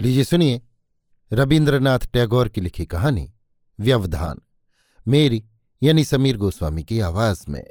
लीजिए 0.00 0.24
सुनिए 0.24 0.62
रविन्द्रनाथ 1.32 1.98
टैगोर 1.98 2.48
की 2.48 2.60
लिखी 2.60 2.86
कहानी, 2.86 3.32
व्यवधान, 3.80 4.38
मेरी 5.08 5.44
यानी 5.82 6.04
समीर 6.04 6.36
गोस्वामी 6.36 6.84
की 6.84 7.00
आवाज़ 7.00 7.44
में। 7.48 7.64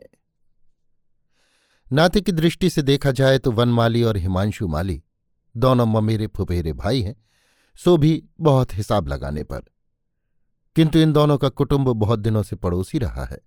नाते 1.94 2.22
की 2.22 2.32
दृष्टि 2.32 2.70
से 2.70 2.82
देखा 2.82 3.12
जाए 3.12 3.38
तो 3.38 3.52
वनमाली 3.52 4.04
और 4.04 4.18
हिमांशु 4.18 4.68
माली 4.68 5.04
दोनों 5.58 5.86
ममेरे 5.86 6.28
फुपेरे 6.28 6.74
भाई 6.74 7.02
हैं, 7.02 7.16
सो 7.76 7.98
भी 7.98 8.26
बहुत 8.40 8.76
हिसाब 8.76 9.08
लगाने 9.08 9.44
पर। 9.44 9.60
किंतु 10.76 11.00
इन 11.00 11.14
दोनों 11.14 11.38
का 11.38 11.50
कुटुंब 11.50 11.90
बहुत 11.90 12.20
दिनों 12.20 12.44
से 12.44 12.56
पड़ोसी 12.56 12.98
रहा 12.98 13.26
है। 13.26 13.40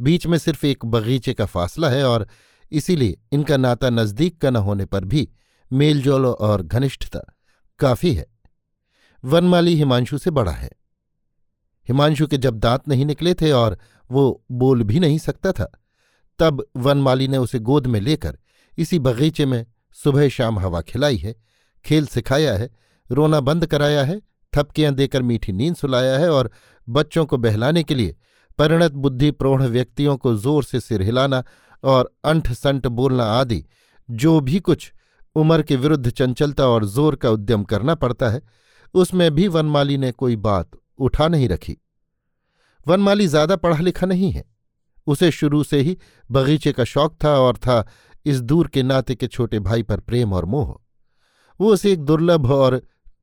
बीच 0.00 0.26
में 0.26 0.38
सिर्फ़ 0.38 0.66
एक 0.66 0.84
बगीचे 0.84 1.34
का 1.34 1.46
फासला 1.46 1.88
है 1.88 2.04
और 2.04 2.28
इसीलिए 2.72 3.20
इनका 3.32 3.56
नाता 3.56 3.90
नज़दीक 3.90 4.40
का 4.40 4.50
न 4.50 4.56
होने 4.56 4.84
पर 4.84 5.04
भी 5.04 5.30
मेलजोल 5.72 6.26
और 6.26 6.62
घनिष्ठता 6.62 7.20
काफ़ी 7.78 8.12
है। 8.14 8.26
वनमाली 9.24 9.74
हिमांशु 9.74 10.18
से 10.18 10.30
बड़ा 10.30 10.52
है। 10.52 10.70
हिमांशु 11.88 12.26
के 12.26 12.36
जब 12.36 12.58
दांत 12.58 12.88
नहीं 12.88 13.06
निकले 13.06 13.34
थे 13.34 13.50
और 13.52 13.78
वो 14.10 14.44
बोल 14.52 14.82
भी 14.82 15.00
नहीं 15.00 15.18
सकता 15.18 15.52
था, 15.52 15.70
तब 16.38 16.64
वनमाली 16.76 17.28
ने 17.28 17.38
उसे 17.38 17.58
गोद 17.58 17.86
में 17.86 18.00
लेकर 18.00 18.38
इसी 18.78 18.98
बगीचे 18.98 19.46
में 19.46 19.64
सुबह 19.98 20.28
शाम 20.28 20.58
हवा 20.58 20.80
खिलाई 20.80 21.16
है, 21.16 21.34
खेल 21.84 22.06
सिखाया 22.06 22.54
है, 22.54 22.70
रोना 23.10 23.40
बंद 23.40 23.66
कराया 23.66 24.04
है, 24.04 24.20
थपकियाँ 24.52 24.92
देकर 24.94 25.22
मीठी 25.22 25.52
नींद 25.52 25.76
सुलाया 25.76 26.18
है 26.18 26.30
और 26.30 26.50
बच्चों 26.88 27.26
को 27.26 27.36
बहलाने 27.36 27.82
के 27.82 27.94
लिए 27.94 28.16
परिणत 28.58 28.92
बुद्धि 28.92 29.30
प्रौढ़ 29.30 29.62
व्यक्तियों 29.62 30.16
को 30.16 30.34
ज़ोर 30.36 30.64
से 30.64 30.80
सिर 30.80 31.02
हिलाना 31.02 31.42
और 31.84 32.12
अंठ 32.24 32.52
संठ 32.52 32.86
बोलना 32.86 33.24
आदि, 33.24 33.64
जो 34.08 34.40
भी 34.40 34.60
कुछ 34.60 34.92
उम्र 35.36 35.62
के 35.62 35.76
विरुद्ध 35.76 36.10
चंचलता 36.10 36.66
और 36.66 36.84
ज़ोर 36.86 37.16
का 37.16 37.30
उद्यम 37.30 37.64
करना 37.64 37.94
पड़ता 37.94 38.28
है। 38.28 38.42
उसमें 38.94 39.30
भी 39.34 39.46
वनमाली 39.48 39.96
ने 39.96 40.10
कोई 40.12 40.36
बात 40.38 40.70
उठा 40.98 41.28
नहीं 41.28 41.48
रखी। 41.48 41.76
वनमाली 42.86 43.26
ज़्यादा 43.26 43.56
पढ़ा 43.56 43.78
लिखा 43.78 44.06
नहीं 44.06 44.30
है। 44.32 44.44
उसे 45.06 45.30
शुरू 45.30 45.62
से 45.64 45.80
ही 45.80 45.96
बगीचे 46.30 46.72
का 46.72 46.84
शौक 46.84 47.16
था 47.24 47.36
और 47.38 47.56
था 47.56 47.84
इस 48.26 48.40
दूर 48.42 48.68
के 48.68 48.82
नाते 48.82 49.14
के 49.14 49.26
छोटे 49.26 49.58
भाई 49.60 49.82
पर 49.82 50.00
प्रेम 50.00 50.32
और 50.32 50.44
मोह। 50.44 50.74
वो 51.60 51.72
उसे 51.72 51.92
एक 51.92 52.00
दुर्लभ 52.00 52.50
और 52.52 52.76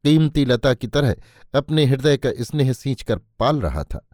कीमती 0.03 0.45
लता 0.45 0.73
की 0.73 0.87
तरह 0.87 1.15
अपने 1.53 1.85
हृदय 1.85 2.17
का 2.17 2.31
स्नेह 2.41 2.71
सींच 2.73 3.01
कर 3.01 3.19
पाल 3.39 3.61
रहा 3.61 3.83
था। 3.83 4.07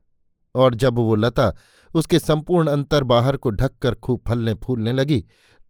और 0.55 0.75
जब 0.75 0.95
वो 0.95 1.15
लता 1.15 1.53
उसके 1.91 2.19
संपूर्ण 2.19 2.67
अंतर 2.67 3.03
बाहर 3.05 3.37
को 3.37 3.49
ढककर 3.51 3.95
खूब 3.95 4.21
फलने 4.27 4.53
फूलने 4.55 4.93
लगी 4.93 5.23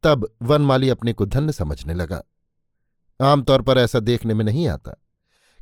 तब 0.04 0.36
वनमाली 0.42 0.90
अपने 0.90 1.14
को 1.14 1.26
धन्य 1.26 1.54
समझने 1.54 1.94
लगा। 1.94 2.24
आमतौर 3.22 3.62
पर 3.62 3.78
ऐसा 3.78 4.00
देखने 4.00 4.34
में 4.34 4.46
नहीं 4.46 4.68
आता। 4.68 5.04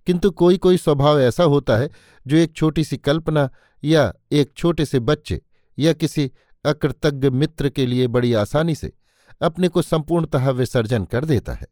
किंतु 0.06 0.32
कोई 0.32 0.58
कोई 0.58 0.78
स्वभाव 0.78 1.20
ऐसा 1.20 1.44
होता 1.44 1.78
है 1.78 1.90
जो 2.28 2.38
एक 2.38 2.54
छोटी 2.54 2.84
सी 2.84 2.98
कल्पना 2.98 3.50
या 3.84 4.14
एक 4.32 4.54
छोटे 4.58 4.86
से 4.86 5.00
बच्चे 5.00 5.42
या 5.80 5.94
किसी 5.94 6.32
अकृतज्ञ 6.66 7.30
मित्र 7.30 7.70
के 7.70 7.86
लिए 7.86 8.08
बड़ी 8.08 8.34
आसानी 8.34 8.76
से 8.76 8.94
अपने 9.42 9.68
को 9.68 9.82
संपूर्णतः 9.82 10.50
विसर्जन 10.50 11.06
कर 11.06 11.26
देता 11.26 11.54
है। 11.54 11.68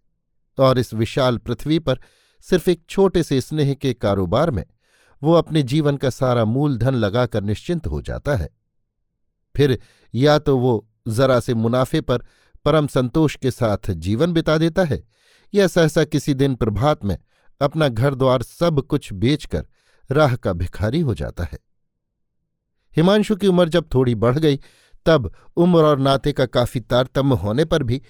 और 0.59 0.79
इस 0.79 0.93
विशाल 0.93 1.37
पृथ्वी 1.37 1.79
पर 1.79 1.99
सिर्फ़ 2.41 2.69
एक 2.69 2.83
छोटे 2.89 3.23
से 3.23 3.41
स्नेह 3.41 3.73
के 3.73 3.93
कारोबार 3.93 4.51
में 4.51 4.65
वो 5.23 5.33
अपने 5.33 5.63
जीवन 5.63 5.97
का 5.97 6.09
सारा 6.09 6.45
मूलधन 6.45 6.95
लगाकर 6.95 7.43
निश्चिंत 7.43 7.87
हो 7.87 8.01
जाता 8.01 8.35
है। 8.35 8.49
फिर 9.55 9.79
या 10.15 10.39
तो 10.39 10.57
वो 10.57 10.89
जरा 11.07 11.39
से 11.39 11.53
मुनाफे 11.53 12.01
पर 12.01 12.25
परम 12.65 12.87
संतोष 12.87 13.35
के 13.35 13.51
साथ 13.51 13.91
जीवन 13.91 14.33
बिता 14.33 14.57
देता 14.57 14.83
है। 14.83 15.03
या 15.53 15.67
सहसा 15.67 16.03
किसी 16.03 16.33
दिन 16.33 16.55
प्रभात 16.55 17.05
में 17.05 17.17
अपना 17.61 17.87
घर 17.87 18.15
द्वार 18.15 18.41
सब 18.41 18.81
कुछ 18.81 19.13
बेचकर 19.13 19.65
राह 20.11 20.35
का 20.35 20.53
भिखारी 20.53 20.99
हो 20.99 21.13
जाता 21.13 21.43
है। 21.43 21.59
हिमांशु 22.95 23.35
की 23.35 23.47
उम्र 23.47 23.69
जब 23.69 23.85
थोड़ी 23.93 24.15
बढ़ 24.15 24.39
गई, 24.39 24.59
तब 25.05 25.33
उम्र 25.55 25.79
और 25.79 25.99
नाते 25.99 26.31
का 26.31 26.45
काफ़ी 26.45 26.79
तारतम्य 26.79 27.35
होने 27.35 27.65
पर 27.65 27.83
भी 27.83 28.01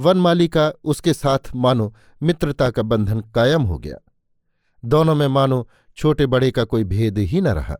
वनमाली 0.00 0.48
का 0.48 0.72
उसके 0.84 1.14
साथ 1.14 1.38
मानो 1.54 1.94
मित्रता 2.22 2.70
का 2.70 2.82
बंधन 2.82 3.20
कायम 3.20 3.62
हो 3.62 3.78
गया। 3.78 3.96
दोनों 4.84 5.14
में 5.14 5.28
मानो 5.28 5.68
छोटे 5.96 6.26
बड़े 6.26 6.50
का 6.50 6.64
कोई 6.64 6.84
भेद 6.84 7.18
ही 7.18 7.40
न 7.40 7.48
रहा। 7.48 7.76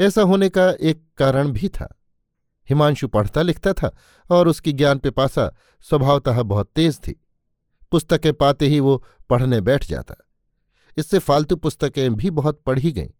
ऐसा 0.00 0.22
होने 0.22 0.48
का 0.48 0.70
एक 0.70 1.04
कारण 1.18 1.48
भी 1.48 1.68
था। 1.68 1.99
हिमांशु 2.70 3.08
पढ़ता 3.08 3.42
लिखता 3.42 3.72
था 3.72 3.96
और 4.30 4.48
उसकी 4.48 4.72
ज्ञान 4.72 4.98
पिपासा 4.98 5.54
स्वभावतः 5.80 6.42
बहुत 6.42 6.72
तेज 6.74 6.98
थी। 6.98 7.26
पुस्तकें 7.90 8.34
पाते 8.34 8.66
ही 8.66 8.80
वो 8.80 9.04
पढ़ने 9.30 9.60
बैठ 9.60 9.84
जाता। 9.84 10.14
इससे 10.96 11.18
फालतू 11.18 11.56
पुस्तकें 11.56 12.14
भी 12.14 12.30
बहुत 12.30 12.62
पढ़ी 12.66 12.92
गईं। 12.92 13.10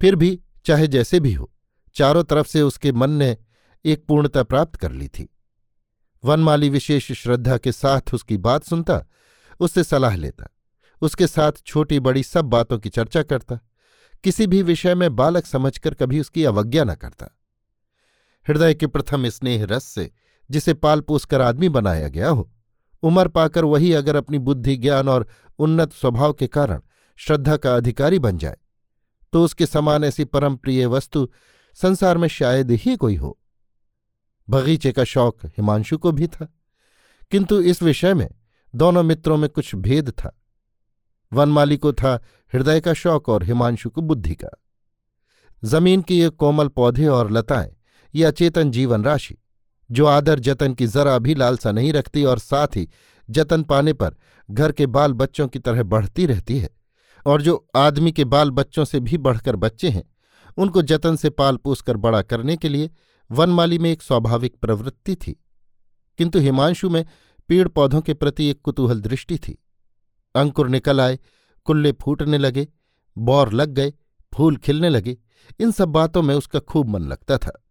फिर 0.00 0.16
भी 0.16 0.40
चाहे 0.64 0.88
जैसे 0.88 1.20
भी 1.20 1.32
हो, 1.32 1.52
चारों 1.94 2.24
तरफ़ 2.24 2.46
से 2.46 2.62
उसके 2.62 2.92
मन 2.92 3.10
ने 3.10 3.38
एक 3.84 4.04
पूर्णता 4.06 4.42
प्राप्त 4.42 4.76
कर 4.76 4.92
ली 4.92 5.08
थी। 5.08 5.28
वनमाली 6.24 6.68
विशेष 6.68 7.12
श्रद्धा 7.12 7.56
के 7.58 7.72
साथ 7.72 8.14
उसकी 8.14 8.36
बात 8.36 8.64
सुनता, 8.64 9.06
उससे 9.60 9.84
सलाह 9.84 10.16
लेता, 10.16 10.46
उसके 11.00 11.26
साथ 11.26 11.52
छोटी 11.66 12.00
बड़ी 12.00 12.22
सब 12.22 12.44
बातों 12.44 12.78
की 12.78 12.88
चर्चा 12.88 13.22
करता, 13.22 13.58
किसी 14.24 14.46
भी 14.46 14.62
विषय 14.62 14.94
में 14.94 15.16
बालक 15.16 15.46
समझकर 15.46 15.94
कभी 15.94 16.20
उसकी 16.20 16.44
अवज्ञा 16.44 16.84
न 16.84 16.94
करता। 16.94 17.38
हृदय 18.46 18.74
के 18.74 18.86
प्रथम 18.86 19.28
स्नेह 19.28 19.64
रस 19.64 19.84
से, 19.84 20.10
जिसे 20.50 20.74
पाल 20.74 21.00
पोस 21.00 21.24
कर 21.24 21.40
आदमी 21.40 21.68
बनाया 21.68 22.08
गया 22.08 22.28
हो। 22.28 22.50
उम्र 23.02 23.28
पाकर 23.28 23.64
वही 23.64 23.92
अगर 23.92 24.16
अपनी 24.16 24.38
बुद्धि, 24.38 24.76
ज्ञान 24.76 25.08
और 25.08 25.26
उन्नत 25.58 25.92
स्वभाव 25.92 26.32
के 26.32 26.46
कारण 26.46 26.80
श्रद्धा 27.18 27.56
का 27.56 27.74
अधिकारी 27.76 28.18
बन 28.18 28.38
जाए 28.38 28.56
तो 29.32 29.42
उसके 29.44 29.66
समान 29.66 30.04
ऐसी 30.04 30.24
परम 30.24 30.56
प्रिय 30.56 30.86
वस्तु 30.86 31.28
संसार 31.76 32.18
में 32.18 32.26
शायद 32.28 32.70
ही 32.70 32.96
कोई 32.96 33.16
हो। 33.16 33.38
बगीचे 34.48 34.92
का 34.92 35.04
शौक 35.04 35.44
हिमांशु 35.46 35.98
को 35.98 36.12
भी 36.12 36.26
था, 36.26 36.46
किंतु 37.32 37.60
इस 37.60 37.82
विषय 37.82 38.14
में 38.14 38.28
दोनों 38.74 39.02
मित्रों 39.02 39.36
में 39.36 39.48
कुछ 39.50 39.74
भेद 39.74 40.10
था। 40.10 40.36
वनमाली 41.32 41.76
को 41.76 41.92
था 41.92 42.14
हृदय 42.52 42.80
का 42.80 42.92
शौक 42.94 43.28
और 43.28 43.44
हिमांशु 43.44 43.90
को 43.90 44.02
बुद्धि 44.02 44.34
का। 44.34 44.48
ज़मीन 45.62 46.02
के 46.02 46.14
ये 46.14 46.28
कोमल 46.28 46.68
पौधे 46.68 47.06
और 47.06 47.30
लताएँ 47.30 47.72
ये 48.14 48.24
अचेतन 48.24 48.70
जीवन 48.70 49.04
राशि, 49.04 49.36
जो 49.90 50.06
आदर 50.06 50.38
जतन 50.38 50.74
की 50.74 50.86
जरा 50.86 51.18
भी 51.18 51.34
लालसा 51.34 51.72
नहीं 51.72 51.92
रखती 51.92 52.24
और 52.24 52.38
साथ 52.38 52.68
ही 52.76 52.88
जतन 53.30 53.62
पाने 53.62 53.92
पर 53.92 54.16
घर 54.50 54.72
के 54.72 54.86
बाल 54.86 55.12
बच्चों 55.12 55.48
की 55.48 55.58
तरह 55.58 55.82
बढ़ती 55.82 56.26
रहती 56.26 56.58
है, 56.58 56.70
और 57.26 57.42
जो 57.42 57.68
आदमी 57.76 58.12
के 58.12 58.24
बाल 58.24 58.50
बच्चों 58.50 58.84
से 58.84 59.00
भी 59.00 59.18
बढ़कर 59.18 59.56
बच्चे 59.56 59.88
हैं, 59.88 60.04
उनको 60.56 60.82
जतन 60.82 61.16
से 61.16 61.30
पाल 61.30 61.56
पूस 61.56 61.80
कर 61.80 61.96
बड़ा 61.96 62.22
करने 62.22 62.56
के 62.56 62.68
लिए 62.68 62.90
वनमाली 63.30 63.78
में 63.78 63.92
एक 63.92 64.02
स्वाभाविक 64.02 64.56
प्रवृत्ति 64.56 65.16
थी। 65.16 65.44
किंतु 66.18 66.38
हिमांशु 66.38 66.90
में 66.90 67.06
पेड़ 67.48 67.68
पौधों 67.68 68.00
के 68.00 68.14
प्रति 68.14 68.46
एक 68.46 68.60
कुतूहल 68.60 69.00
दृष्टि 69.00 69.38
थी। 69.38 69.64
अंकुर 70.34 70.68
निकल 70.68 71.00
आए, 71.00 71.18
कुल्ले 71.64 71.92
फूटने 71.92 72.38
लगे, 72.38 72.68
बौर 73.18 73.52
लग 73.52 73.68
गए, 73.68 73.92
फूल 74.34 74.56
खिलने 74.56 74.88
लगे, 74.88 75.18
इन 75.60 75.70
सब 75.70 75.88
बातों 75.88 76.22
में 76.22 76.34
उसका 76.34 76.58
खूब 76.58 76.88
मन 76.88 77.00
लगता 77.00 77.38
था। 77.38 77.64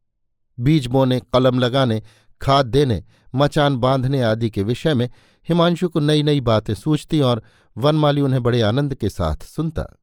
बीज 0.62 0.88
बोने, 0.88 1.20
कलम 1.20 1.60
लगाने, 1.60 2.02
खाद 2.42 2.66
देने, 2.66 3.04
मचान 3.36 3.78
बांधने 3.78 4.22
आदि 4.22 4.50
के 4.50 4.64
विषय 4.64 4.94
में 4.94 5.10
हिमांशु 5.50 5.90
को 5.90 6.00
नई 6.00 6.24
नई 6.24 6.42
बातें 6.42 6.74
सूझती 6.74 7.20
और 7.20 7.44
वनमाली 7.78 8.22
उन्हें 8.22 8.44
बड़े 8.44 8.62
आनंद 8.62 8.96
के 8.96 9.10
साथ 9.10 9.44
सुनता। 9.44 9.98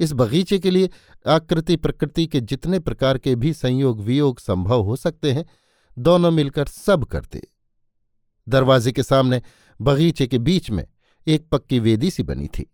इस 0.00 0.12
बगीचे 0.12 0.58
के 0.58 0.70
लिए 0.70 0.90
आकृति 1.26 1.76
प्रकृति 1.76 2.26
के 2.26 2.40
जितने 2.40 2.78
प्रकार 2.78 3.18
के 3.18 3.34
भी 3.34 3.52
संयोग 3.52 4.00
वियोग 4.00 4.40
संभव 4.40 4.82
हो 4.82 4.96
सकते 4.96 5.32
हैं, 5.32 5.44
दोनों 5.98 6.30
मिलकर 6.30 6.66
सब 6.66 7.04
करते। 7.04 7.42
दरवाजे 8.48 8.92
के 8.92 9.02
सामने 9.02 9.42
बगीचे 9.80 10.26
के 10.26 10.38
बीच 10.38 10.70
में 10.70 10.86
एक 11.26 11.48
पक्की 11.48 11.78
वेदी 11.78 12.10
सी 12.10 12.22
बनी 12.22 12.46
थी। 12.46 12.70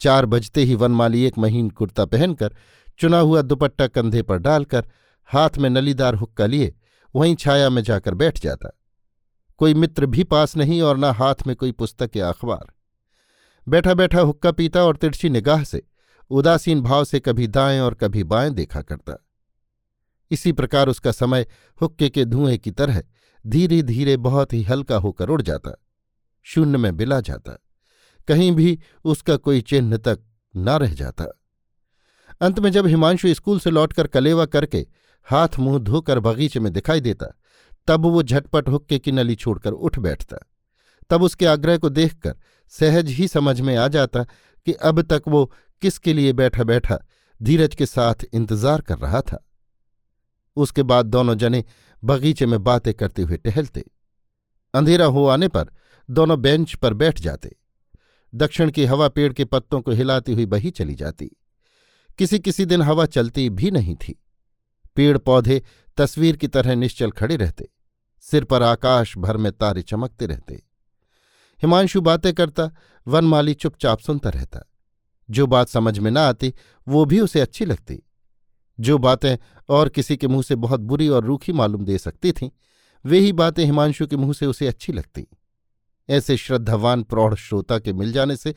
चार 0.00 0.26
बजते 0.26 0.62
ही 0.62 0.74
वनमाली 0.74 1.22
एक 1.24 1.38
महीन 1.38 1.70
कुर्ता 1.70 2.04
पहनकर 2.04 2.54
चुना 2.98 3.18
हुआ 3.18 3.42
दुपट्टा 3.42 3.86
कंधे 3.86 4.22
पर 4.22 4.38
डालकर 4.38 4.86
हाथ 5.28 5.58
में 5.58 5.70
नलीदार 5.70 6.14
हुक्का 6.14 6.46
लिए, 6.46 6.74
वहीं 7.14 7.36
छाया 7.36 7.70
में 7.70 7.82
जाकर 7.82 8.14
बैठ 8.14 8.40
जाता। 8.40 8.70
कोई 9.58 9.74
मित्र 9.74 10.06
भी 10.06 10.24
पास 10.24 10.56
नहीं 10.56 10.80
और 10.82 10.96
न 10.96 11.04
हाथ 11.04 11.46
में 11.46 11.54
कोई 11.56 11.72
पुस्तक 11.72 12.16
या 12.16 12.28
अखबार। 12.28 12.72
बैठा 13.68 13.94
बैठा 13.94 14.20
हुक्का 14.20 14.52
पीता 14.52 14.84
और 14.84 14.96
तिरछी 14.96 15.28
निगाह 15.28 15.64
से, 15.64 15.82
उदासीन 16.30 16.80
भाव 16.80 17.04
से 17.04 17.20
कभी 17.20 17.46
दाएँ 17.46 17.80
और 17.80 17.94
कभी 17.94 18.24
बाएँ 18.24 18.50
देखा 18.50 18.82
करता। 18.82 19.16
इसी 20.30 20.52
प्रकार 20.52 20.88
उसका 20.88 21.12
समय 21.12 21.46
हुक्के 21.80 22.08
के 22.08 22.24
धुएँ 22.24 22.56
की 22.58 22.70
तरह 22.70 23.02
धीरे 23.46 23.82
धीरे 23.82 24.16
बहुत 24.16 24.52
ही 24.52 24.62
हल्का 24.62 24.96
होकर 24.96 25.28
उड़ 25.28 25.42
जाता, 25.42 25.76
शून्य 26.42 26.78
में 26.78 26.96
बिला 26.96 27.20
जाता। 27.20 27.58
कहीं 28.28 28.52
भी 28.52 28.78
उसका 29.04 29.36
कोई 29.36 29.60
चिन्ह 29.60 29.96
तक 29.96 30.20
न 30.56 30.68
रह 30.68 30.94
जाता। 30.94 31.26
अंत 32.40 32.58
में 32.60 32.70
जब 32.72 32.86
हिमांशु 32.86 33.34
स्कूल 33.34 33.60
से 33.60 33.70
लौटकर 33.70 34.06
कलेवा 34.06 34.44
करके 34.46 34.86
हाथ 35.26 35.58
मुँह 35.58 35.78
धोकर 35.78 36.20
बगीचे 36.20 36.60
में 36.60 36.72
दिखाई 36.72 37.00
देता, 37.00 37.26
तब 37.88 38.06
वो 38.06 38.22
झटपट 38.22 38.68
हुक्के 38.68 38.98
की 38.98 39.12
नली 39.12 39.34
छोड़कर 39.34 39.72
उठ 39.72 39.98
बैठता। 39.98 40.38
तब 41.10 41.22
उसके 41.22 41.46
आग्रह 41.46 41.78
को 41.78 41.88
देखकर 41.88 42.36
सहज 42.72 43.08
ही 43.08 43.28
समझ 43.28 43.60
में 43.60 43.74
आ 43.76 43.86
जाता 43.88 44.22
कि 44.66 44.72
अब 44.72 45.00
तक 45.02 45.22
वो 45.28 45.44
किसके 45.82 46.12
लिए 46.12 46.32
बैठा 46.32 46.64
बैठा 46.64 46.98
धीरज 47.40 47.74
के 47.74 47.86
साथ 47.86 48.24
इंतज़ार 48.32 48.80
कर 48.80 48.98
रहा 48.98 49.20
था। 49.20 49.44
उसके 50.56 50.82
बाद 50.82 51.06
दोनों 51.06 51.34
जने 51.34 51.64
बगीचे 52.02 52.46
में 52.46 52.62
बातें 52.64 52.92
करते 52.94 53.22
हुए 53.22 53.36
टहलते। 53.36 53.84
अंधेरा 54.74 55.06
हो 55.06 55.26
आने 55.26 55.48
पर 55.48 55.70
दोनों 56.08 56.40
बेंच 56.40 56.74
पर 56.74 56.94
बैठ 56.94 57.20
जाते। 57.20 57.54
दक्षिण 58.32 58.70
की 58.70 58.84
हवा 58.84 59.08
पेड़ 59.08 59.32
के 59.32 59.44
पत्तों 59.44 59.80
को 59.80 59.92
हिलाती 59.92 60.32
हुई 60.32 60.46
बही 60.46 60.70
चली 60.70 60.94
जाती। 60.94 61.30
किसी 62.18 62.38
किसी 62.38 62.64
दिन 62.64 62.82
हवा 62.82 63.06
चलती 63.06 63.50
भी 63.50 63.70
नहीं 63.70 63.94
थी। 63.94 64.22
पेड़ 64.96 65.18
पौधे 65.18 65.62
तस्वीर 65.96 66.36
की 66.36 66.48
तरह 66.48 66.74
निश्चल 66.74 67.10
खड़े 67.10 67.36
रहते, 67.36 67.68
सिर 68.20 68.44
पर 68.44 68.62
आकाश 68.62 69.18
भर 69.18 69.36
में 69.36 69.52
तारे 69.52 69.82
चमकते 69.82 70.26
रहते। 70.26 70.54
हिमांशु 71.62 72.00
बातें 72.00 72.34
करता, 72.34 72.70
वनमाली 73.06 73.54
चुपचाप 73.54 73.98
सुनता 73.98 74.30
रहता। 74.30 74.60
जो 75.30 75.46
बात 75.46 75.68
समझ 75.68 75.98
में 75.98 76.10
न 76.10 76.18
आती, 76.18 76.54
वो 76.88 77.04
भी 77.04 77.20
उसे 77.20 77.40
अच्छी 77.40 77.64
लगती। 77.64 78.02
जो 78.80 78.98
बातें 78.98 79.36
और 79.68 79.88
किसी 79.88 80.16
के 80.16 80.28
मुँह 80.28 80.42
से 80.42 80.54
बहुत 80.54 80.80
बुरी 80.80 81.08
और 81.08 81.24
रूखी 81.24 81.52
मालूम 81.52 81.84
दे 81.84 81.98
सकती 81.98 82.32
थीं, 82.32 82.50
वे 83.06 83.18
ही 83.18 83.32
बातें 83.32 83.64
हिमांशु 83.64 84.06
के 84.06 84.16
मुँह 84.16 84.32
से 84.32 84.46
उसे 84.46 84.66
अच्छी 84.66 84.92
लगती। 84.92 85.26
ऐसे 86.10 86.36
श्रद्धावान 86.36 87.02
प्रौढ़ 87.02 87.34
श्रोता 87.34 87.78
के 87.78 87.92
मिल 87.92 88.12
जाने 88.12 88.36
से 88.36 88.54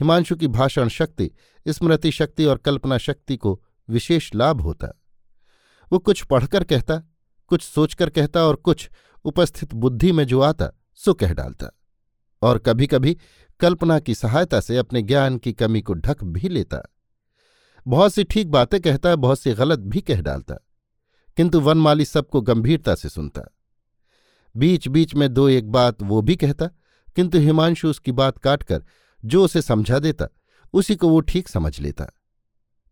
हिमांशु 0.00 0.36
की 0.36 0.46
भाषण 0.46 0.88
शक्ति, 0.88 1.30
स्मृति 1.68 2.10
शक्ति 2.12 2.44
और 2.44 2.58
कल्पना 2.58 2.98
शक्ति 2.98 3.36
को 3.36 3.62
विशेष 3.88 4.34
लाभ 4.34 4.60
होता। 4.60 5.02
वो 5.92 5.98
कुछ 5.98 6.22
पढ़कर 6.22 6.64
कहता, 6.64 7.02
कुछ 7.46 7.62
सोचकर 7.62 8.10
कहता 8.10 8.44
और 8.44 8.56
कुछ 8.56 8.90
उपस्थित 9.24 9.74
बुद्धि 9.74 10.12
में 10.12 10.24
जो 10.24 10.40
आता, 10.40 10.70
सो 10.94 11.14
कह 11.14 11.32
डालता। 11.32 11.70
और 12.42 12.58
कभी 12.58 12.86
कभी 12.86 13.16
कल्पना 13.60 13.98
की 13.98 14.14
सहायता 14.14 14.60
से 14.60 14.76
अपने 14.76 15.02
ज्ञान 15.02 15.38
की 15.38 15.52
कमी 15.52 15.82
को 15.82 15.94
ढक 15.94 16.24
भी 16.24 16.48
लेता। 16.48 16.94
बहुत 17.86 18.14
सी 18.14 18.24
ठीक 18.24 18.50
बातें 18.50 18.80
कहता, 18.80 19.16
बहुत 19.16 19.40
सी 19.40 19.52
गलत 19.52 19.78
भी 19.78 20.00
कह 20.00 20.20
डालता, 20.20 20.54
किंतु 21.36 21.60
वनमाली 21.60 22.04
सबको 22.04 22.40
गंभीरता 22.40 22.94
से 22.94 23.08
सुनता। 23.08 23.54
बीच 24.56 24.88
बीच 24.88 25.14
में 25.14 25.34
दो 25.34 25.48
एक 25.48 25.70
बात 25.70 26.02
वो 26.02 26.22
भी 26.22 26.36
कहता, 26.36 26.66
किंतु 27.16 27.38
हिमांशु 27.38 27.88
उसकी 27.88 28.12
बात 28.12 28.38
काटकर 28.38 28.84
जो 29.26 29.44
उसे 29.44 29.62
समझा 29.62 29.98
देता, 29.98 30.26
उसी 30.72 30.96
को 30.96 31.08
वो 31.08 31.20
ठीक 31.20 31.48
समझ 31.48 31.80
लेता। 31.80 32.06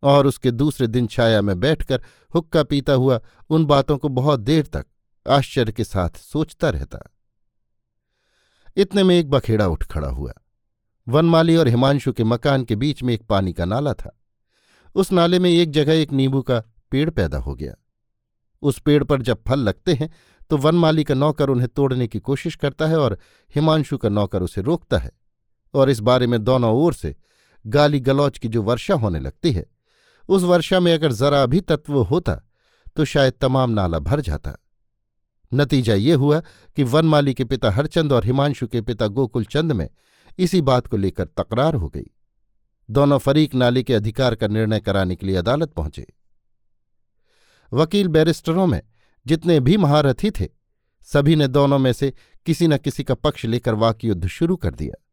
और 0.03 0.27
उसके 0.27 0.51
दूसरे 0.51 0.87
दिन 0.87 1.07
छाया 1.07 1.43
में 1.43 1.61
बैठकर 1.61 2.03
हुक्का 2.35 2.63
पीता 2.63 2.93
हुआ 2.93 3.21
उन 3.51 3.65
बातों 3.65 3.99
को 3.99 4.09
बहुत 4.09 4.41
देर 4.41 4.67
तक 4.67 4.87
आश्चर्य 5.29 5.73
के 5.73 5.85
साथ 5.85 6.17
सोचता 6.17 6.71
रहता। 6.71 6.99
इतने 8.77 9.03
में 9.03 9.19
एक 9.19 9.31
बखेड़ा 9.31 9.67
उठ 9.67 9.85
खड़ा 9.85 10.09
हुआ। 10.09 10.33
वनमाली 11.09 11.57
और 11.57 11.69
हिमांशु 11.69 12.13
के 12.13 12.25
मकान 12.25 12.65
के 12.65 12.77
बीच 12.77 13.03
में 13.03 13.15
एक 13.15 13.23
पानी 13.23 13.53
का 13.53 13.65
नाला 13.65 13.95
था। 13.95 14.19
उस 14.95 15.13
नाले 15.13 15.39
में 15.39 15.51
एक 15.51 15.71
जगह 15.71 15.93
एक 15.93 16.13
नींबू 16.13 16.43
का 16.43 16.63
पेड़ 16.91 17.11
पैदा 17.11 17.39
हो 17.39 17.55
गया। 17.55 17.75
उस 18.63 18.79
पेड़ 18.79 19.05
पर 19.05 19.23
जब 19.23 19.43
फल 19.49 19.61
लगते 19.61 19.95
हैं 19.95 20.11
तो 20.51 20.57
वनमाली 20.57 21.05
का 21.05 21.15
नौकर 21.15 21.49
उन्हें 21.49 21.69
तोड़ने 21.69 22.07
की 22.07 22.19
कोशिश 22.19 22.57
करता 22.57 22.87
है 22.87 22.99
और 22.99 23.19
हिमांशु 23.55 23.99
का 23.99 24.09
नौकर 24.09 24.43
उसे 24.43 24.61
रोकता 24.61 24.99
है। 24.99 25.11
और 25.75 25.91
इस 25.91 26.01
बारे 26.01 26.27
में 26.27 26.43
दोनों 26.45 26.73
ओर 26.75 26.95
से 26.95 27.15
गाली 27.65 28.01
गलौच 28.01 28.39
की 28.39 28.49
जो 28.49 28.63
वर्षा 28.63 28.95
होने 28.95 29.21
लगती 29.21 29.53
है, 29.53 29.65
उस 30.29 30.43
वर्षा 30.43 30.81
में 30.81 30.93
अगर 30.95 31.13
जरा 31.13 31.45
भी 31.47 31.61
तत्व 31.61 32.03
होता 32.03 32.41
तो 32.97 33.05
शायद 33.05 33.35
तमाम 33.41 33.71
नाला 33.71 33.99
भर 33.99 34.21
जाता। 34.21 34.57
नतीजा 35.53 35.95
ये 35.95 36.15
हुआ 36.15 36.41
कि 36.77 36.83
वनमाली 36.83 37.35
के 37.35 37.45
पिता 37.45 37.71
हरचंद 37.71 38.13
और 38.13 38.25
हिमांशु 38.25 38.67
के 38.67 38.81
पिता 38.81 39.07
गोकुल 39.07 39.45
चंद 39.45 39.73
में 39.73 39.89
इसी 40.39 40.61
बात 40.61 40.87
को 40.87 40.97
लेकर 40.97 41.25
तकरार 41.37 41.75
हो 41.75 41.89
गई। 41.89 42.11
दोनों 42.89 43.19
फरीक 43.19 43.55
नाले 43.55 43.83
के 43.83 43.95
अधिकार 43.95 44.35
का 44.35 44.47
निर्णय 44.47 44.81
कराने 44.81 45.17
के 45.17 45.27
लिए 45.27 45.37
अदालत 45.37 45.73
पहुँचे। 45.73 46.07
वकील 47.73 48.09
बैरिस्टरों 48.09 48.67
में 48.67 48.81
जितने 49.27 49.61
भी 49.61 49.77
महारथी 49.77 50.31
थे, 50.31 50.49
सभी 51.09 51.37
ने 51.37 51.49
दोनों 51.49 51.79
में 51.79 51.93
से 51.93 52.13
किसी 52.47 52.67
न 52.69 52.77
किसी 52.77 53.05
का 53.05 53.15
पक्ष 53.15 53.45
लेकर 53.45 53.75
वाक 53.75 54.05
युद्ध 54.05 54.27
शुरू 54.27 54.57
कर 54.57 54.75
दिया। 54.75 55.04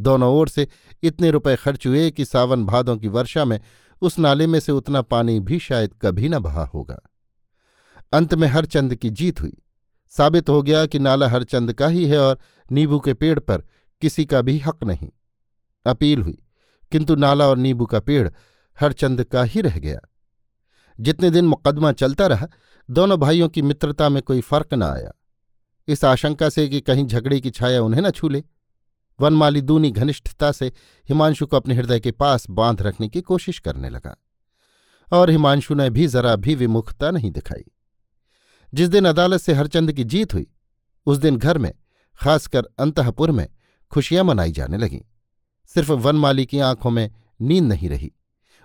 दोनों 0.00 0.34
ओर 0.34 0.48
से 0.48 0.68
इतने 1.02 1.30
रुपए 1.30 1.56
खर्च 1.56 1.86
हुए 1.86 2.10
कि 2.10 2.24
सावन 2.24 2.66
भादों 2.66 2.96
की 2.96 3.08
वर्षा 3.08 3.44
में 3.44 3.60
उस 4.02 4.18
नाले 4.18 4.46
में 4.46 4.60
से 4.60 4.72
उतना 4.72 5.02
पानी 5.02 5.40
भी 5.40 5.58
शायद 5.58 5.94
कभी 6.02 6.28
न 6.28 6.38
बहा 6.38 6.64
होगा। 6.64 7.00
अंत 8.12 8.34
में 8.34 8.48
हरचंद 8.48 8.94
की 8.94 9.10
जीत 9.10 9.40
हुई। 9.40 9.52
साबित 10.10 10.48
हो 10.48 10.62
गया 10.62 10.86
कि 10.86 10.98
नाला 10.98 11.28
हरचंद 11.28 11.72
का 11.72 11.86
ही 11.86 12.06
है 12.06 12.18
और 12.18 12.38
नींबू 12.72 13.00
के 13.00 13.14
पेड़ 13.14 13.38
पर 13.38 13.62
किसी 14.00 14.24
का 14.24 14.42
भी 14.42 14.58
हक 14.58 14.84
नहीं। 14.84 15.08
अपील 15.86 16.22
हुई, 16.22 16.38
किंतु 16.92 17.16
नाला 17.16 17.48
और 17.48 17.56
नींबू 17.56 17.86
का 17.86 18.00
पेड़ 18.00 18.28
हरचंद 18.80 19.24
का 19.24 19.42
ही 19.42 19.60
रह 19.60 19.78
गया। 19.78 20.00
जितने 21.00 21.30
दिन 21.30 21.44
मुकदमा 21.44 21.92
चलता 21.92 22.26
रहा, 22.26 22.48
दोनों 22.90 23.18
भाइयों 23.18 23.48
की 23.48 23.62
मित्रता 23.62 24.08
में 24.08 24.22
कोई 24.22 24.40
फ़र्क 24.40 24.74
न 24.74 24.82
आया। 24.82 25.12
इस 25.88 26.04
आशंका 26.04 26.48
से 26.48 26.68
कि 26.68 26.80
कहीं 26.80 27.06
झगड़े 27.06 27.40
की 27.40 27.50
छाया 27.50 27.82
उन्हें 27.82 28.02
न 28.02 28.10
छूले 28.10 28.44
वनमाली 29.20 29.60
दूनी 29.60 29.90
घनिष्ठता 29.90 30.52
से 30.52 30.66
हिमांशु 31.08 31.46
को 31.46 31.56
अपने 31.56 31.74
हृदय 31.74 32.00
के 32.00 32.10
पास 32.10 32.46
बाँध 32.50 32.82
रखने 32.82 33.08
की 33.08 33.20
कोशिश 33.20 33.58
करने 33.58 33.90
लगा। 33.90 34.16
और 35.12 35.30
हिमांशु 35.30 35.74
ने 35.74 35.90
भी 35.90 36.06
जरा 36.06 36.36
भी 36.36 36.54
विमुखता 36.54 37.10
नहीं 37.10 37.30
दिखाई। 37.30 37.64
जिस 38.74 38.88
दिन 38.88 39.04
अदालत 39.04 39.40
से 39.40 39.52
हरचंद 39.52 39.92
की 39.92 40.04
जीत 40.04 40.34
हुई, 40.34 40.46
उस 41.06 41.18
दिन 41.18 41.36
घर 41.36 41.58
में, 41.58 41.72
खासकर 42.20 42.62
अंतपुर 42.78 43.30
में, 43.30 43.48
खुशियाँ 43.90 44.24
मनाई 44.24 44.52
जाने 44.52 44.76
लगीं। 44.76 45.00
सिर्फ़ 45.66 45.92
वनमाली 45.92 46.46
की 46.46 46.58
आँखों 46.58 46.90
में 46.90 47.10
नींद 47.40 47.64
नहीं 47.64 47.88
रही। 47.88 48.12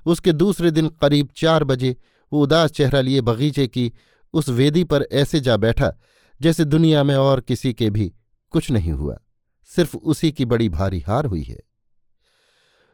उसके 0.06 0.34
दूसरे 0.34 0.72
दिन 0.72 0.88
करीब 0.88 1.30
चार 1.36 1.64
बजे 1.64 1.98
वो 2.34 2.44
उदास 2.44 2.72
चेहरा 2.72 3.02
लिए 3.02 3.22
बगीचे 3.22 3.68
की 3.68 3.94
उस 4.34 4.50
वेदी 4.50 4.84
पर 4.84 5.04
ऐसे 5.12 5.40
जा 5.40 5.58
बैठा, 5.58 5.94
जैसे 6.42 6.66
दुनिया 6.66 7.04
में 7.04 7.16
और 7.16 7.42
किसी 7.42 7.74
के 7.74 7.90
भी 7.90 8.14
कुछ 8.50 8.72
नहीं 8.72 8.92
हुआ। 8.92 9.18
सिर्फ़ 9.76 9.98
उसी 9.98 10.32
की 10.32 10.46
बड़ी 10.46 10.70
भारी 10.70 11.00
हार 11.00 11.26
हुई 11.26 11.44
है। 11.44 11.60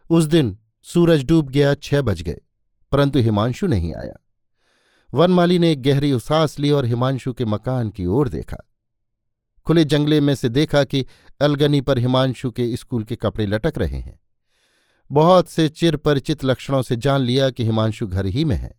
उस 0.10 0.26
दिन 0.26 0.58
सूरज 0.82 1.24
डूब 1.24 1.50
गया, 1.50 1.74
छह 1.74 2.02
बज 2.02 2.22
गए, 2.22 2.42
परंतु 2.92 3.20
हिमांशु 3.20 3.68
नहीं 3.68 3.94
आया। 3.96 4.16
वनमाली 5.14 5.60
ने 5.60 5.72
एक 5.72 5.82
गहरी 5.82 6.12
उसास 6.12 6.60
ली 6.60 6.72
और 6.72 6.86
हिमांशु 6.86 7.34
के 7.34 7.46
मकान 7.46 7.90
की 7.90 8.06
ओर 8.06 8.30
देखा। 8.30 8.58
खुले 9.68 9.84
जंगले 9.84 10.22
में 10.22 10.36
से 10.36 10.50
देखा 10.50 10.84
कि 10.84 11.06
अलगनी 11.42 11.82
पर 11.82 12.00
हिमांशु 12.00 12.52
के 12.52 12.76
स्कूल 12.78 13.04
के 13.04 13.16
कपड़े 13.16 13.46
लटक 13.46 13.78
रहे 13.78 14.00
हैं। 14.00 14.20
बहुत 15.12 15.50
से 15.50 15.70
चिर 15.70 15.96
परिचित 15.98 16.44
लक्षणों 16.44 16.82
से 16.82 16.96
जान 16.96 17.22
लिया 17.22 17.50
कि 17.50 17.66
हिमांशु 17.66 18.08
घर 18.08 18.26
ही 18.26 18.46
में 18.46 18.56
है। 18.56 18.74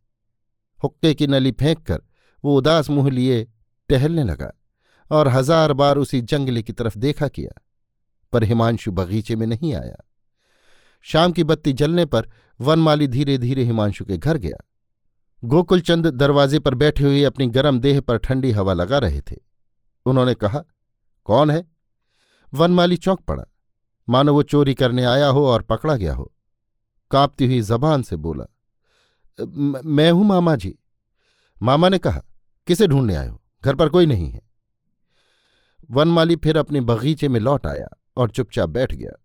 हुक्के 0.81 1.15
की 1.15 1.27
नली 1.27 1.53
फेंक 1.53 1.79
कर 1.79 2.03
वो 2.45 2.57
उदास 2.57 2.91
मुँह 2.91 3.11
लिए 3.11 3.47
टहलने 3.91 4.25
लगा 4.25 4.53
और 5.11 5.29
हज़ार 5.29 5.73
बार 5.73 5.97
उसी 5.97 6.21
जंगले 6.21 6.63
की 6.63 6.73
तरफ़ 6.73 6.99
देखा 6.99 7.29
किया। 7.29 7.63
पर 8.33 8.45
हिमांशु 8.45 8.93
बगीचे 8.93 9.37
में 9.37 9.47
नहीं 9.47 9.75
आया। 9.75 9.97
शाम 11.03 11.33
की 11.33 11.45
बत्ती 11.45 11.73
जलने 11.73 12.05
पर 12.05 12.29
वनमाली 12.61 13.07
धीरे 13.09 13.39
धीरे 13.39 13.65
हिमांशु 13.65 14.05
के 14.05 14.17
घर 14.17 14.37
गया। 14.37 14.57
गोकुलचंद 15.45 16.07
दरवाजे 16.07 16.59
पर 16.59 16.75
बैठे 16.75 17.05
हुए 17.05 17.25
अपनी 17.25 17.47
गर्म 17.47 17.81
देह 17.81 18.01
पर 18.01 18.19
ठंडी 18.19 18.51
हवा 18.51 18.73
लगा 18.73 18.99
रहे 18.99 19.21
थे। 19.21 19.37
उन्होंने 20.07 20.35
कहा, 20.35 20.65
कौन 21.25 21.51
है? 21.51 21.65
वनमाली 22.55 22.97
चौंक 22.97 23.21
पड़ा। 23.21 23.45
मानो 24.09 24.35
वो 24.35 24.43
चोरी 24.43 24.75
करने 24.75 25.05
आया 25.05 25.27
हो 25.27 25.47
और 25.47 25.63
पकड़ा 25.63 25.97
गया 25.97 26.15
हो। 26.15 26.33
कांपती 27.11 27.47
हुई 27.47 27.61
जबान 27.61 28.03
से 28.03 28.17
बोला 28.17 28.45
मैं 29.85 30.11
हूँ 30.11 30.25
मामा 30.25 30.57
जी। 30.57 30.79
मामा 31.63 31.89
ने 31.89 31.99
कहा, 31.99 32.23
किसे 32.67 32.87
ढूँढने 32.87 33.15
आए 33.15 33.29
हो? 33.29 33.43
घर 33.65 33.75
पर 33.75 33.89
कोई 33.89 34.07
नहीं 34.07 34.31
है। 34.31 34.43
वनमाली 35.91 36.37
फिर 36.37 36.59
अपने 36.59 36.81
बगीचे 36.81 37.29
में 37.29 37.41
लौट 37.41 37.67
आया। 37.67 37.89
और 38.17 38.31
चुपचाप 38.31 38.69
बैठ 38.69 38.95
गया। 38.95 39.23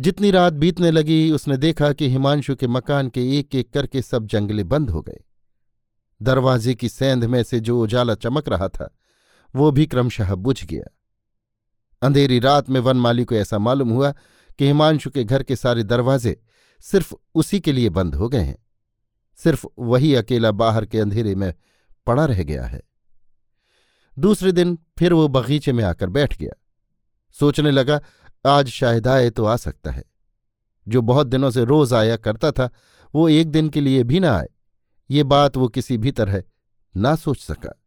जितनी 0.00 0.30
रात 0.30 0.52
बीतने 0.52 0.90
लगी, 0.90 1.30
उसने 1.30 1.56
देखा 1.56 1.92
कि 1.92 2.08
हिमांशु 2.08 2.56
के 2.56 2.66
मकान 2.66 3.08
के 3.08 3.38
एक 3.38 3.54
एक 3.54 3.72
करके 3.72 4.02
सब 4.02 4.26
जंगले 4.26 4.64
बंद 4.64 4.90
हो 4.90 5.02
गए। 5.02 5.24
दरवाजे 6.22 6.74
की 6.74 6.88
सेंध 6.88 7.24
में 7.24 7.42
से 7.42 7.60
जो 7.60 7.82
उजाला 7.82 8.14
चमक 8.14 8.48
रहा 8.48 8.68
था, 8.68 8.94
वो 9.56 9.70
भी 9.70 9.86
क्रमशः 9.86 10.34
बुझ 10.34 10.64
गया। 10.64 10.96
अंधेरी 12.02 12.38
रात 12.38 12.70
में 12.70 12.80
वनमाली 12.80 13.24
को 13.24 13.34
ऐसा 13.34 13.58
मालूम 13.58 13.90
हुआ 13.90 14.12
कि 14.58 14.66
हिमांशु 14.66 15.10
के 15.10 15.24
घर 15.24 15.42
के 15.42 15.56
सारे 15.56 15.82
दरवाजे 15.82 16.40
सिर्फ़ 16.80 17.14
उसी 17.34 17.60
के 17.60 17.72
लिए 17.72 17.88
बंद 17.88 18.14
हो 18.14 18.28
गए 18.28 18.42
हैं। 18.42 18.58
सिर्फ़ 19.36 19.66
वही 19.78 20.14
अकेला 20.14 20.50
बाहर 20.50 20.86
के 20.86 21.00
अंधेरे 21.00 21.34
में 21.34 21.54
पड़ा 22.06 22.24
रह 22.24 22.42
गया 22.42 22.64
है। 22.64 22.82
दूसरे 24.18 24.52
दिन 24.52 24.78
फिर 24.98 25.12
वो 25.12 25.28
बगीचे 25.28 25.72
में 25.72 25.84
आकर 25.84 26.08
बैठ 26.08 26.38
गया। 26.38 26.63
सोचने 27.40 27.70
लगा, 27.70 28.00
आज 28.46 28.68
शायद 28.68 29.08
आए 29.08 29.30
तो 29.30 29.44
आ 29.44 29.56
सकता 29.56 29.90
है। 29.90 30.04
जो 30.88 31.02
बहुत 31.02 31.26
दिनों 31.26 31.50
से 31.50 31.64
रोज 31.64 31.92
आया 31.92 32.16
करता 32.16 32.52
था, 32.52 32.70
वो 33.14 33.28
एक 33.28 33.50
दिन 33.50 33.68
के 33.68 33.80
लिए 33.80 34.02
भी 34.02 34.20
ना 34.20 34.36
आए। 34.36 34.48
ये 35.10 35.22
बात 35.22 35.56
वो 35.56 35.68
किसी 35.68 35.98
भी 35.98 36.12
तरह 36.12 36.42
ना 36.96 37.16
सोच 37.16 37.40
सका। 37.40 37.82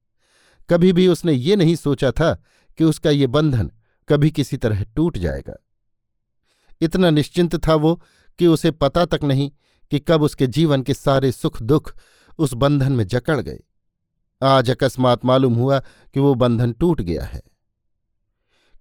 कभी 0.70 0.94
भी 0.94 1.08
उसने 1.08 1.34
ये 1.34 1.56
नहीं 1.56 1.76
सोचा 1.76 2.12
था 2.12 2.44
कि 2.78 2.84
उसका 2.84 3.10
ये 3.10 3.28
बंधन 3.28 3.72
कभी 4.10 4.32
किसी 4.32 4.58
तरह 4.58 4.84
टूट 4.84 5.18
जाएगा। 5.18 5.66
इतना 6.82 7.10
निश्चिंत 7.10 7.68
था 7.68 7.76
वो 7.76 8.04
कि 8.40 8.48
उसे 8.48 8.72
पता 8.72 9.06
तक 9.06 9.20
नहीं 9.24 9.52
कि 9.92 10.00
कब 10.00 10.22
उसके 10.22 10.48
जीवन 10.48 10.82
के 10.82 10.94
सारे 10.94 11.32
सुख 11.32 11.62
दुख 11.62 11.96
उस 12.38 12.54
बंधन 12.54 12.92
में 12.92 13.08
जकड़ 13.08 13.42
गए। 13.42 13.60
आज 14.44 14.70
अकस्मात 14.70 15.26
मालूम 15.26 15.54
हुआ 15.54 15.80
कि 16.14 16.20
वो 16.20 16.36
बंधन 16.36 16.72
टूट 16.72 17.02
गया 17.02 17.24
है। 17.24 17.42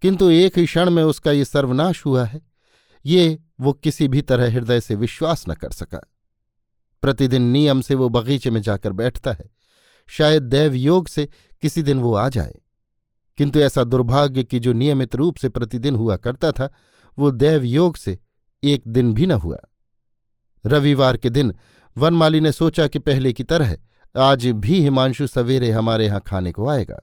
किंतु 0.03 0.31
एक 0.31 0.59
ही 0.59 0.67
क्षण 0.67 0.91
में 0.91 1.03
उसका 1.03 1.33
ये 1.33 1.45
सर्वनाश 1.45 2.07
हुआ 2.07 2.25
है। 2.25 2.41
ये 3.07 3.39
वो 3.61 3.73
किसी 3.73 4.09
भी 4.09 4.23
तरह 4.23 4.53
हृदय 4.53 4.81
से 4.81 4.95
विश्वास 4.95 5.45
न 5.49 5.55
कर 5.55 5.71
सका। 5.71 6.13
प्रतिदिन 7.03 7.43
नियम 7.43 7.81
से 7.81 7.95
वो 7.95 8.09
बगीचे 8.09 8.51
में 8.51 8.63
जाकर 8.63 8.93
बैठता 8.93 9.33
है। 9.33 9.45
शायद 10.09 10.43
दैव 10.43 10.75
योग 10.75 11.09
से 11.09 11.29
किसी 11.61 11.83
दिन 11.83 12.01
वो 12.01 12.15
आ 12.15 12.29
जाए। 12.29 12.55
किंतु 13.37 13.59
ऐसा 13.59 13.85
दुर्भाग्य 13.85 14.45
कि 14.45 14.59
जो 14.59 14.73
नियमित 14.73 15.15
रूप 15.15 15.37
से 15.37 15.49
प्रतिदिन 15.49 15.95
हुआ 15.95 16.17
करता 16.17 16.53
था, 16.53 16.75
वो 17.19 17.31
दैव 17.31 17.65
योग 17.65 17.97
से 17.97 18.19
एक 18.65 18.83
दिन 18.89 19.15
भी 19.15 19.27
न 19.27 19.33
हुआ। 19.33 19.59
रविवार 20.67 21.17
के 21.17 21.31
दिन 21.31 21.55
वनमाली 21.99 22.41
ने 22.41 22.53
सोचा 22.53 22.89
कि 22.89 22.99
पहले 22.99 23.33
की 23.33 23.45
तरह 23.45 23.77
आज 24.19 24.47
भी 24.47 24.81
हिमांशु 24.81 25.27
सवेरे 25.27 25.71
हमारे 25.71 26.07
यहाँ 26.07 26.21
खाने 26.27 26.53
को 26.53 26.69
आएगा। 26.69 26.99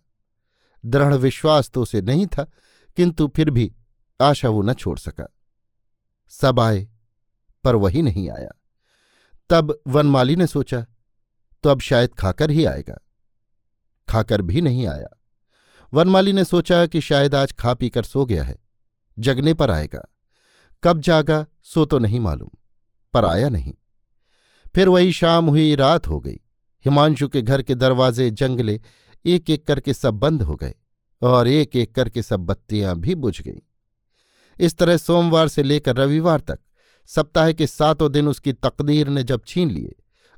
दृढ़ 0.85 1.13
विश्वास 1.13 1.69
तो 1.69 1.81
उसे 1.81 2.01
नहीं 2.01 2.27
था 2.27 2.51
किंतु 2.95 3.27
फिर 3.35 3.49
भी 3.49 3.73
आशा 4.21 4.49
वो 4.49 4.61
न 4.61 4.73
छोड़ 4.73 4.97
सका। 4.99 5.33
सब 6.29 6.59
आए, 6.59 6.87
पर 7.63 7.75
वही 7.75 8.01
नहीं 8.01 8.29
आया। 8.29 8.49
तब 9.49 9.81
वनमाली 9.87 10.35
ने 10.35 10.47
सोचा 10.47 10.85
तो 11.63 11.69
अब 11.69 11.79
शायद 11.79 12.13
खाकर 12.13 12.51
ही 12.51 12.65
आएगा। 12.65 12.97
खाकर 14.09 14.41
भी 14.41 14.61
नहीं 14.61 14.87
आया। 14.87 15.07
वनमाली 15.93 16.33
ने 16.33 16.45
सोचा 16.45 16.85
कि 16.85 17.01
शायद 17.01 17.35
आज 17.35 17.53
खा 17.53 17.73
पीकर 17.73 18.03
सो 18.03 18.25
गया 18.25 18.43
है, 18.43 18.57
जगने 19.19 19.53
पर 19.53 19.71
आएगा। 19.71 20.03
कब 20.83 20.99
जागा, 20.99 21.45
सो 21.63 21.85
तो 21.85 21.99
नहीं 21.99 22.19
मालूम, 22.19 22.49
पर 23.13 23.25
आया 23.25 23.49
नहीं। 23.49 23.73
फिर 24.75 24.89
वही 24.89 25.11
शाम 25.13 25.45
हुई, 25.45 25.75
रात 25.75 26.07
हो 26.07 26.19
गई। 26.19 26.39
हिमांशु 26.85 27.27
के 27.27 27.41
घर 27.41 27.61
के 27.61 27.75
दरवाजे, 27.75 28.29
जंगले 28.31 28.81
एक 29.25 29.49
एक 29.49 29.67
करके 29.67 29.93
सब 29.93 30.13
बंद 30.13 30.41
हो 30.41 30.55
गए। 30.55 30.73
और 31.23 31.47
एक 31.47 31.75
एक 31.75 31.93
करके 31.95 32.21
सब 32.21 32.39
बत्तियाँ 32.39 32.95
भी 32.95 33.15
बुझ 33.15 33.41
गईं। 33.41 33.59
इस 34.59 34.77
तरह 34.77 34.97
सोमवार 34.97 35.47
से 35.47 35.63
लेकर 35.63 35.95
रविवार 35.95 36.39
तक 36.39 36.59
सप्ताह 37.09 37.51
के 37.51 37.67
सातों 37.67 38.11
दिन 38.11 38.27
उसकी 38.27 38.53
तकदीर 38.53 39.07
ने 39.07 39.23
जब 39.23 39.41
छीन 39.47 39.71
लिए 39.71 39.95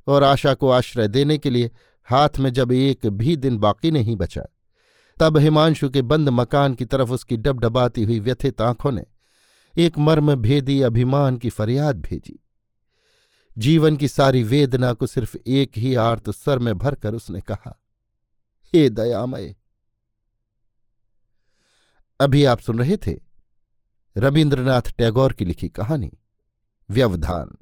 और 0.07 0.23
आशा 0.23 0.53
को 0.53 0.69
आश्रय 0.69 1.07
देने 1.07 1.37
के 1.37 1.49
लिए 1.49 1.71
हाथ 2.07 2.39
में 2.39 2.51
जब 2.53 2.71
एक 2.71 3.05
भी 3.07 3.35
दिन 3.35 3.57
बाकी 3.57 3.91
नहीं 3.91 4.15
बचा, 4.15 4.45
तब 5.17 5.37
हिमांशु 5.37 5.89
के 5.89 6.01
बंद 6.01 6.29
मकान 6.29 6.73
की 6.73 6.85
तरफ़ 6.85 7.11
उसकी 7.11 7.37
डबडबाती 7.37 8.03
हुई 8.03 8.19
व्यथित 8.19 8.61
आँखों 8.61 8.91
ने 8.91 9.05
एक 9.77 9.97
मर्म 9.97 10.33
भेदी 10.35 10.81
अभिमान 10.81 11.37
की 11.37 11.49
फरियाद 11.49 11.99
भेजी। 12.01 12.39
जीवन 13.57 13.97
की 13.97 14.07
सारी 14.07 14.43
वेदना 14.43 14.93
को 14.93 15.07
सिर्फ़ 15.07 15.37
एक 15.47 15.77
ही 15.77 15.95
आर्त 15.95 16.29
स्वर 16.29 16.59
में 16.59 16.77
भरकर 16.77 17.13
उसने 17.13 17.41
कहा, 17.41 17.79
हे 18.73 18.89
दयामय 18.89 19.55
अभी 22.19 22.45
आप 22.45 22.59
सुन 22.59 22.79
रहे 22.79 22.97
थे 22.97 23.15
रविन्द्रनाथ 24.17 24.81
टैगोर 24.97 25.33
की 25.33 25.45
लिखी 25.45 25.69
कहानी, 25.69 26.11
व्यवधान। 26.89 27.55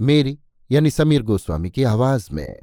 मेरी 0.00 0.38
यानी 0.70 0.90
समीर 0.90 1.22
गोस्वामी 1.22 1.70
की 1.70 1.82
आवाज़ 1.82 2.28
में। 2.32 2.62